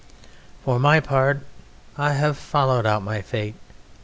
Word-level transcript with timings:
"For 0.65 0.79
my 0.79 0.99
part 0.99 1.41
I 1.95 2.13
have 2.13 2.35
followed 2.35 2.87
out 2.87 3.03
my 3.03 3.21
fate. 3.21 3.53